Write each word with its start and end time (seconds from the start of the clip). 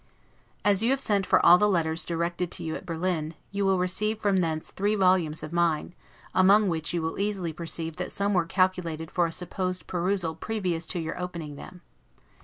As 0.65 0.81
you 0.81 0.89
have 0.89 0.99
sent 0.99 1.27
for 1.27 1.45
all 1.45 1.59
the 1.59 1.69
letters 1.69 2.03
directed 2.03 2.49
to 2.53 2.63
you 2.63 2.73
at 2.75 2.87
Berlin, 2.87 3.35
you 3.51 3.63
will 3.65 3.77
receive 3.77 4.17
from 4.19 4.37
thence 4.37 4.71
volumes 4.71 5.43
of 5.43 5.53
mine, 5.53 5.93
among 6.33 6.69
which 6.69 6.91
you 6.91 7.03
will 7.03 7.19
easily 7.19 7.53
perceive 7.53 7.97
that 7.97 8.11
some 8.11 8.33
were 8.33 8.45
calculated 8.47 9.11
for 9.11 9.27
a 9.27 9.31
supposed 9.31 9.85
perusal 9.85 10.33
previous 10.33 10.87
to 10.87 10.99
your 10.99 11.19
opening 11.21 11.55
them. 11.55 11.81